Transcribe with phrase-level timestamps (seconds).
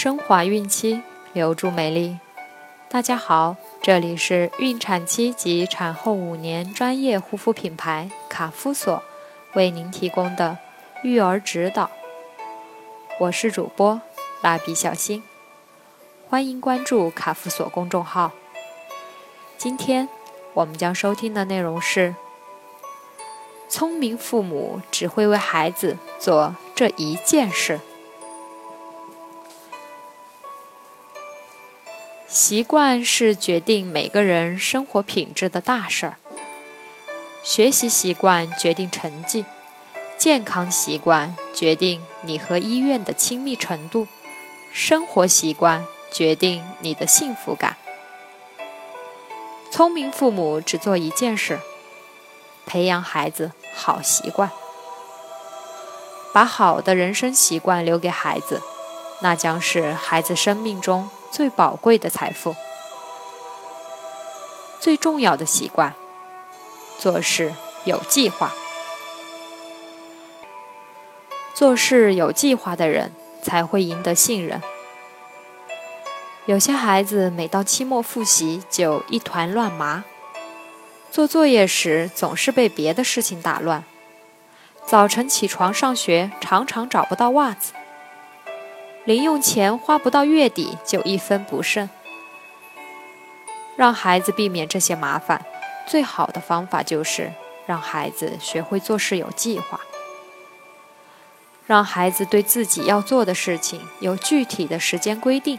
[0.00, 2.20] 升华孕期，留住美丽。
[2.88, 9.02] 大家好，这里是孕产期及产后五年专业护肤品牌卡夫索
[9.54, 10.56] 为您提供的
[11.02, 11.90] 育儿指导。
[13.18, 14.00] 我是主播
[14.40, 15.20] 蜡笔小新，
[16.28, 18.30] 欢迎关注卡夫索公众号。
[19.56, 20.08] 今天
[20.54, 22.14] 我们将收听的内容是：
[23.68, 27.80] 聪明父母只会为孩子做这一件事。
[32.28, 36.16] 习惯是决定每个人生活品质的大事儿。
[37.42, 39.46] 学习习惯决定成绩，
[40.18, 44.06] 健康习惯决定你和医院的亲密程度，
[44.74, 47.78] 生活习惯决定你的幸福感。
[49.70, 51.58] 聪明父母只做一件事：
[52.66, 54.50] 培养孩子好习惯，
[56.34, 58.60] 把好的人生习惯留给孩子，
[59.22, 61.08] 那将是孩子生命中。
[61.30, 62.56] 最宝贵的财富，
[64.80, 65.94] 最重要的习惯，
[66.98, 68.52] 做事有计划。
[71.54, 73.12] 做事有计划的人
[73.42, 74.62] 才会赢得信任。
[76.46, 80.04] 有些孩子每到期末复习就一团乱麻，
[81.10, 83.84] 做作业时总是被别的事情打乱，
[84.86, 87.72] 早晨起床上学常常找不到袜子。
[89.08, 91.88] 零用钱花不到月底就一分不剩。
[93.74, 95.46] 让孩子避免这些麻烦，
[95.86, 97.32] 最好的方法就是
[97.64, 99.80] 让孩子学会做事有计划，
[101.64, 105.58] 让孩子对自己要做的事情有具体的时间规定，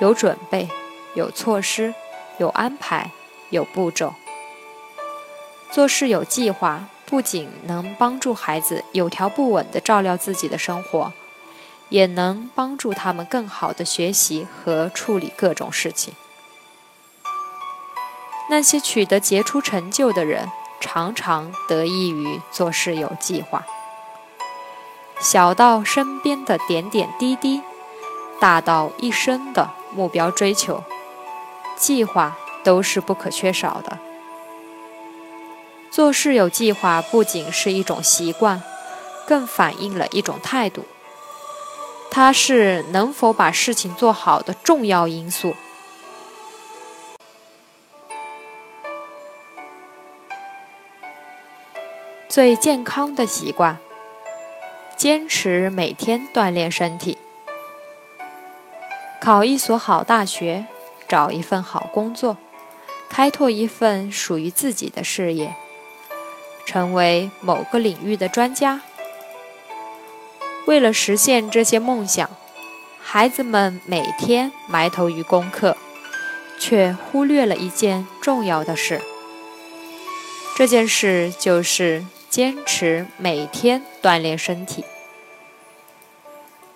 [0.00, 0.68] 有准备，
[1.14, 1.94] 有措施，
[2.36, 3.10] 有安排，
[3.48, 4.12] 有步骤。
[5.70, 11.14] 做事有计划，不仅能帮助孩子有条不紊地照料自己的生活。
[11.88, 16.14] 也能帮助他们更好的学习和处理各种事情。
[18.50, 20.50] 那些取得杰出成就的人，
[20.80, 23.66] 常常得益于做事有计划。
[25.20, 27.60] 小到身边的点点滴滴，
[28.40, 30.82] 大到一生的目标追求，
[31.76, 33.98] 计划都是不可缺少的。
[35.90, 38.62] 做事有计划不仅是一种习惯，
[39.26, 40.84] 更反映了一种态度。
[42.20, 45.54] 它是能否把事情做好的重要因素。
[52.28, 53.78] 最健康的习惯，
[54.96, 57.16] 坚持每天锻炼身体，
[59.20, 60.66] 考一所好大学，
[61.06, 62.36] 找一份好工作，
[63.08, 65.54] 开拓一份属于自己的事业，
[66.66, 68.80] 成为某个领域的专家。
[70.68, 72.28] 为了实现这些梦想，
[73.00, 75.78] 孩子们每天埋头于功课，
[76.60, 79.00] 却忽略了一件重要的事。
[80.54, 84.84] 这件事就是坚持每天锻炼身体，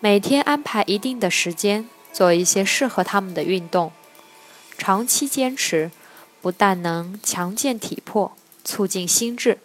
[0.00, 3.92] 每天安排一定的时间做一些适合他们的运动。
[4.78, 5.90] 长期坚持，
[6.40, 9.58] 不但能强健体魄、促进心智，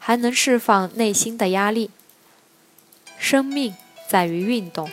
[0.00, 1.92] 还能释放内心的压力。
[3.18, 3.76] 生命
[4.08, 4.90] 在于运动，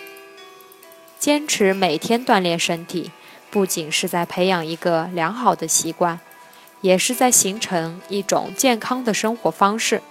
[1.17, 3.11] 坚持每天锻炼身体，
[3.49, 6.19] 不仅是在培养一个良好的习惯，
[6.81, 10.01] 也是在形成一种健康的生活方式。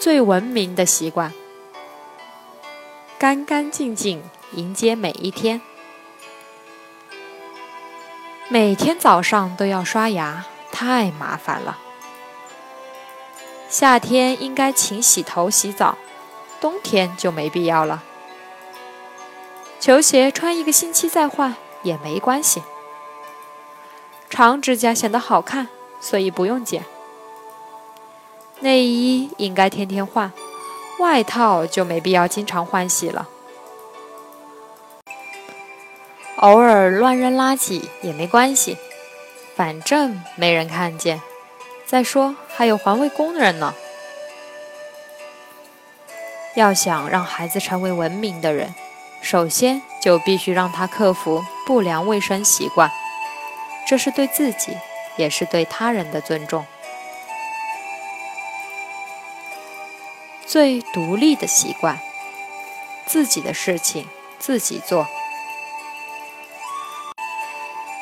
[0.00, 1.32] 最文明的习惯，
[3.18, 4.20] 干干净净
[4.54, 5.60] 迎接每一天。
[8.48, 11.78] 每天早上都要刷牙，太麻烦了。
[13.72, 15.96] 夏天应该勤洗头洗澡，
[16.60, 18.04] 冬天就没必要了。
[19.80, 22.62] 球鞋穿一个星期再换也没关系。
[24.28, 25.68] 长指甲显得好看，
[26.02, 26.84] 所以不用剪。
[28.60, 30.30] 内衣应该天天换，
[30.98, 33.26] 外套就没必要经常换洗了。
[36.36, 38.76] 偶尔乱扔垃圾也没关系，
[39.56, 41.22] 反正没人看见。
[41.92, 43.74] 再说，还有环卫工人呢。
[46.54, 48.74] 要想让孩子成为文明的人，
[49.20, 52.90] 首先就必须让他克服不良卫生习惯，
[53.86, 54.78] 这是对自己，
[55.18, 56.64] 也是对他人的尊重。
[60.46, 62.00] 最独立的习惯，
[63.04, 65.06] 自己的事情自己做，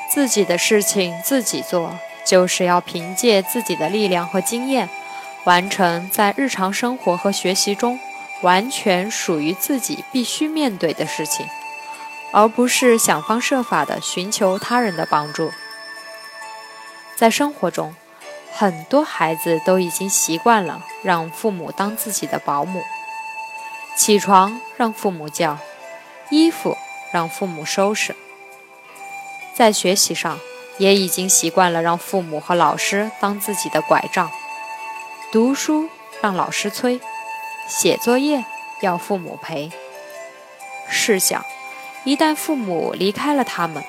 [0.09, 1.99] 自己的事情自己做。
[2.31, 4.89] 就是要凭借自己的力量和经验，
[5.43, 7.99] 完成在日常生活和学习中
[8.43, 11.45] 完全属于自己必须面对的事情，
[12.31, 15.51] 而不是想方设法的寻求他人的帮助。
[17.17, 17.97] 在生活中，
[18.53, 22.85] 很多孩子都已经习惯了让父母当自己的保姆，
[23.97, 25.59] 起床让父母叫，
[26.31, 26.77] 衣服
[27.11, 28.15] 让父母收拾。
[29.53, 30.39] 在学习上，
[30.81, 34.31] 也已经习惯了让父母和老师当自己的拐杖，
[35.31, 35.91] 读书
[36.23, 36.99] 让老师催，
[37.69, 38.43] 写作业
[38.81, 39.71] 要父母陪。
[40.89, 41.45] 试想，
[42.05, 43.85] 一旦父母离开了他们，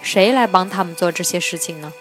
[0.00, 1.92] 谁来帮他们做这些事情呢？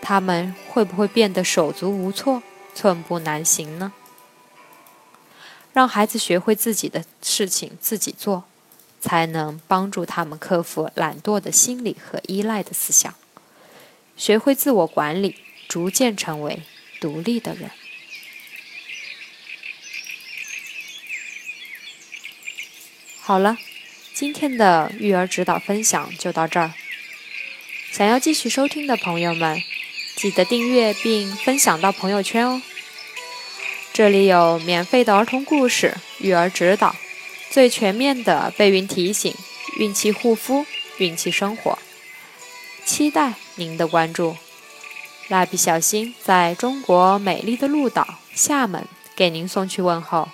[0.00, 3.92] 他们会不会变得手足无措、寸步难行呢？
[5.72, 8.44] 让孩子学会自己的事情自己做，
[9.00, 13.12] 才能帮助他们克服懒惰的心理和依赖的思想，
[14.20, 15.34] 学会自我管理，
[15.66, 16.60] 逐渐成为
[17.00, 17.70] 独立的人。
[23.22, 23.56] 好了，
[24.12, 26.74] 今天的育儿指导分享就到这儿。
[27.90, 29.58] 想要继续收听的朋友们。
[30.16, 32.60] 记得订阅并分享到朋友圈哦！
[33.94, 36.94] 这里有免费的儿童故事、育儿指导、
[37.48, 39.34] 最全面的备孕提醒、
[39.78, 40.66] 孕期护肤、
[40.98, 41.78] 孕期生活，
[42.84, 44.34] 期待您的关注。
[45.28, 50.30] 蜡笔小新在中国美丽的鹭岛厦门给您送去问候，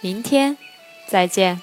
[0.00, 0.58] 明天
[1.08, 1.62] 再见。